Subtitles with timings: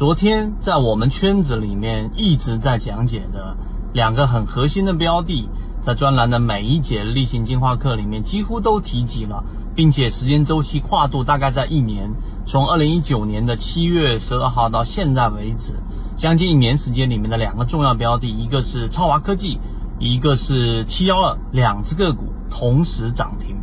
[0.00, 3.54] 昨天在我们圈子里面一直在讲解的
[3.92, 5.46] 两个很核心的标的，
[5.82, 9.44] 在专栏的每一节例行进化课里面几乎都提及了，
[9.74, 12.10] 并且时间周期跨度大概在一年，
[12.46, 15.74] 从二零一九年的七月十二号到现在为止，
[16.16, 19.60] 将近一年时间里面的两个重要标的，一个是超华科技，
[19.98, 23.54] 一个是七幺二，两只个股同时涨停。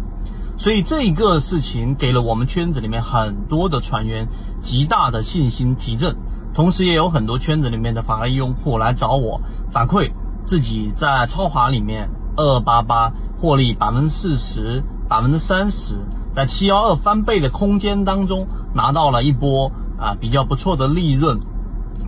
[0.55, 4.27] 所以这一个事情给了我们圈子里面很多的船员
[4.59, 6.15] 极大的信心提振，
[6.57, 9.39] 同时也有很多圈子里面的法律用户来找我
[9.69, 10.11] 反馈
[10.43, 15.99] 自己在超华里面二八八获利百分之四十、百分之三十，
[16.35, 21.39] 在七幺二翻倍的空间当中拿到了一波啊比较不错的利润，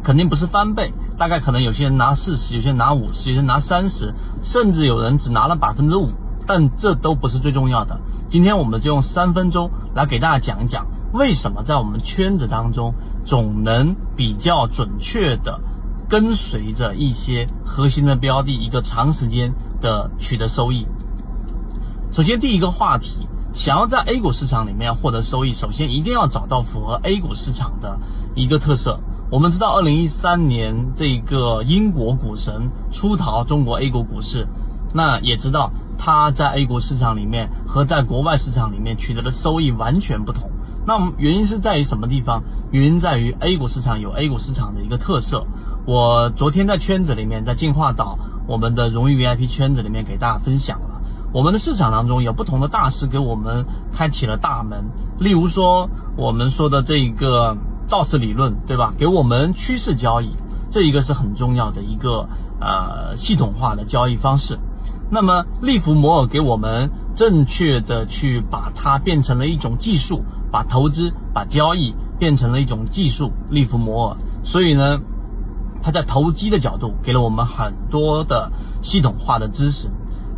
[0.03, 6.09] 肯定不是翻倍，大概可能有些人拿四十，有些人拿五十，有些人拿三十，甚至有人只拿了百分之五。
[6.47, 7.95] 但这都不是最重要的。
[8.27, 12.93] 今天我们就用三分钟来给大家讲一讲，为什么在我们圈子当中
[13.25, 15.59] 总能比较准确的
[16.07, 20.87] 跟随着一些核心的标的，一个长时间的取得收益。
[22.11, 27.99] 首先，第一个话题，想要在 A 股市场里面获得收益，首先一定要找到符合 A 股市场的
[28.35, 28.99] 一个特色。
[29.31, 34.47] 我们知道，二零一三年这个英国股神出逃中国 A 股股市。
[34.91, 40.49] 那也知道，他在 A 股市场里面和在国外市场里面取得的收益完全不同。
[40.89, 42.41] 那原因是在于什么地方？
[42.71, 45.45] 原因在于 A 股市场有 A 股市场的一个特色。
[45.85, 50.99] 我昨天在圈子里面，在进化岛我们的荣誉 VIP 圈子里面给大家分享了，
[51.31, 54.83] 我们的市场当中有不同的大师给我们开启了大门。
[55.19, 58.91] 例如说，我们说的这一个造势理论，对吧？
[58.97, 60.35] 给我们趋势交易，
[60.71, 62.27] 这一个是很重要的一个
[62.59, 64.57] 呃系统化的交易方式。
[65.11, 73.33] 那么利弗摩尔给我们正确的去把它变成了一种技术，把投资、把交易变成了一种技术。
[73.49, 75.01] 利弗摩尔，所以呢，
[75.81, 78.49] 他在投机的角度给了我们很多的
[78.81, 79.89] 系统化的知识。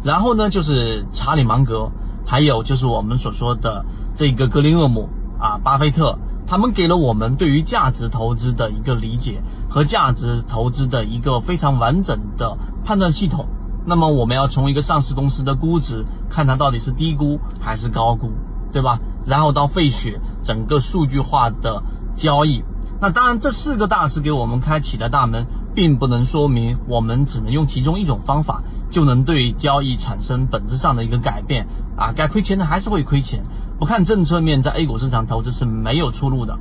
[0.02, 1.92] 然后呢，就是查理芒格，
[2.26, 3.86] 还有就是我们所说的
[4.16, 5.08] 这个格林厄姆
[5.40, 6.18] 啊，巴菲特，
[6.48, 9.40] 他们给了我们对于价值投资的一个理解
[9.70, 13.46] 和价值投资的一个非常完整的判断系统。
[13.86, 18.32] 那么我们要从一个上市公司的估值看它到底是低估还是高估，
[18.72, 19.00] 对吧？
[19.26, 21.82] 然后到费雪整个数据化的
[22.16, 22.64] 交易。
[23.00, 28.62] 那当然，这四个大师给我们开启的大门，并不能说明我们只能用其中一种方法
[28.92, 31.66] 就能对交易产生本质上的一个改变
[31.98, 32.14] 啊！
[32.16, 33.44] 该亏钱的还是会亏钱，
[33.80, 36.56] 不看政策面，在 A 股市场投资是没有出路的。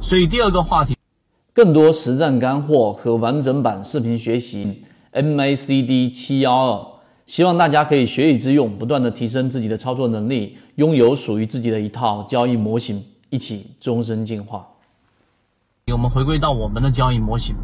[0.00, 0.96] 所以第二个话题，
[1.52, 4.84] 更多实战干货和完整版视频学习。
[5.12, 6.86] MACD 七幺二，
[7.26, 14.66] 希望大家可以学以致用，不断的提升自己的操作能力，拥有属于自己的一套交易模型，一起终身进化。
[15.92, 17.56] 我们回归到我们的交易模型，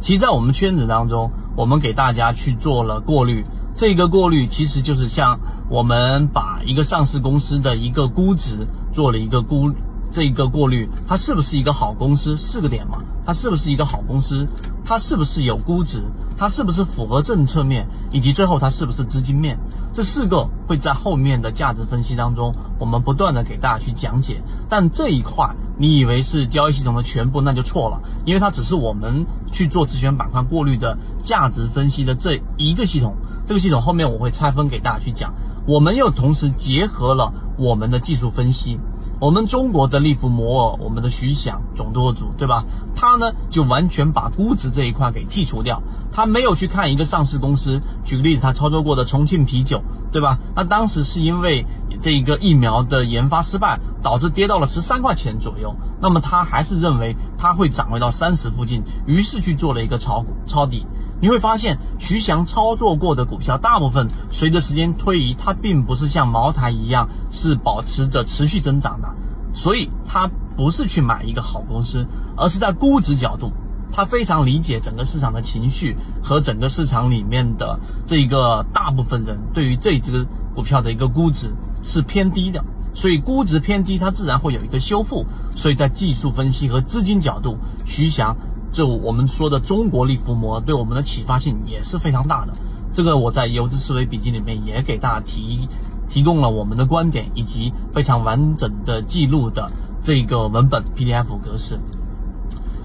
[0.00, 9.70] 其实，在我们圈子当中，我们给大家去做了过滤，这个过滤其实就是像我们把一个上市公司的一个估值做了一个估。
[10.12, 12.36] 这一个过滤，它是不是一个好公司？
[12.36, 14.46] 四个点嘛，它是不是一个好公司？
[14.84, 16.02] 它是不是有估值？
[16.36, 17.86] 它是不是符合政策面？
[18.10, 19.58] 以及最后它是不是资金面？
[19.92, 24.42] 这四个会在后面的价值分析当中，我们不断的给大家去讲解。
[24.68, 33.14] 但这一块你以为是交易系统的全部，那就错了，因为它只是我们去做自选板块过滤的价值分析的这一个系统。
[33.46, 35.34] 这个系统后面我会拆分给大家去讲。
[35.66, 38.80] 我们又同时结合了我们的技术分析。
[39.20, 42.64] 我们中国的利弗摩尔，我们的徐翔总舵主，对吧？
[42.96, 47.82] 他呢就完全把估值这一块给剔除掉，他没有去看一个上市公司。
[48.02, 50.38] 举个例子，他操作过的重庆啤酒，对吧？
[50.56, 51.66] 那当时是因为
[52.00, 55.76] 这一个疫苗的研发失败，导致跌到了十三块钱左右。
[56.00, 60.86] 那么他还是认为它会涨回到三十附近，于是去做了一个炒股抄底。
[61.20, 69.08] 你会发现，徐翔操作过的股票，大部分随着时间推移，它并不是像茅台一样是保持着持续增长的，
[69.52, 72.06] 所以它不是去买一个好公司，
[72.38, 73.52] 而是在估值角度，
[73.92, 81.50] 他非常理解整个市场的情绪和整个市场里面的这一个大部分人对于这只股票的一个估值
[81.82, 82.64] 是偏低的，
[82.94, 88.34] 所以估值偏低，它自然会有一个修复，所以在技术分析和资金角度，徐翔。
[88.72, 92.54] 就我们说的中国力伏魔对我们的启发性也是非常大的。
[92.92, 95.68] 这个我在游资思维笔记里面也给大家提
[96.08, 99.70] 提供了我们的观点以及非常完整的记录的
[100.02, 101.78] 这个文本 PDF 格式。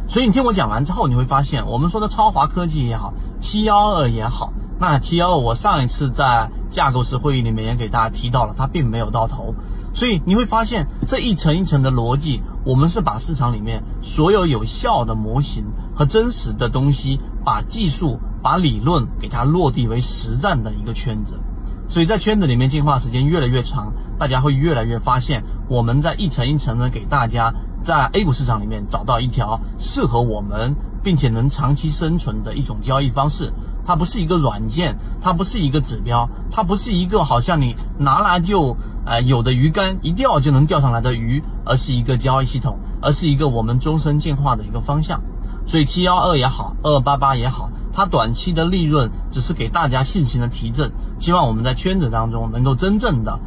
[0.08, 9.56] 所以你听我讲完之后，你会发现我们说的超华科技也好，七幺二也好，那七幺二我上一次在架构式会议里面也给大家提到了，它并没有到头。
[9.96, 15.64] 所以你会发现这一层一层的逻辑，我们是把市场里面所有有效的模型
[15.96, 21.40] 和真实的东西，把技术、把理论给它落地为实战的一个圈子。
[21.88, 27.54] 所以在圈子里面进化时间越来越长，大家会越来越发现，我们在一层一层的给大家
[27.86, 33.54] 在 A 股市场里面找到一条适合我们并且能长期生存的一种交易方式。
[33.86, 45.22] 它不是一个软件，它不是一个指标，它不是一个好像你拿来就呃有的鱼竿一钓就能钓上来的鱼，而是一个交易系统，而是一个我们终身进化的一个方向。
[45.68, 47.70] 所以七幺二也好，二八八也好。
[47.94, 53.40] 它短期的利润只是给大家信心的提振，希望我们在圈子当中能够真正的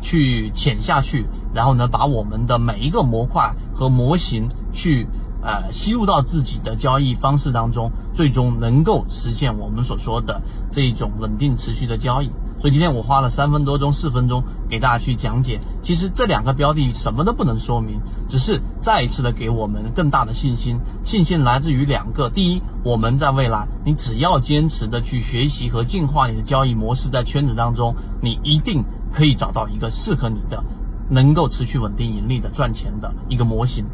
[0.00, 5.06] 去潜下去，然后呢把我们的每一个模块和模型去
[5.42, 10.40] 呃吸入到自己的交易方式当中，最终能够实现我们所说的
[10.70, 12.30] 这一种稳定持续的交易。
[12.58, 20.78] 所以今天我花了三分多钟、四分钟给大家去讲解，其实这两个标的什么都不能说明，只是再一次的给我们更大的信心。
[21.04, 28.82] 信心来自于两个：第一，我们在未来，你只要坚持的去学习和进化你的交易模式，在圈子当中，你一定
[29.16, 30.62] 可以找到一个适合你的、
[31.08, 33.86] 能够持续稳定盈利的赚钱的一个模型。